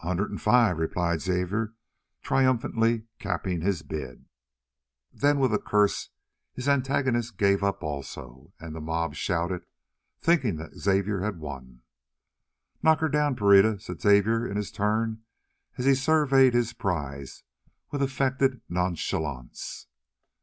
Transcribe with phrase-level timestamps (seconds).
[0.00, 1.72] "A hundred and five," replied Xavier,
[2.20, 4.26] triumphantly capping his bid.
[5.10, 6.10] Then with a curse
[6.52, 9.64] his antagonist gave up also, and the mob shouted,
[10.20, 11.80] thinking that Xavier had won.
[12.82, 15.22] "Knock her down, Pereira," said Xavier in his turn,
[15.78, 17.42] as he surveyed his prize
[17.90, 19.86] with affected nonchalance.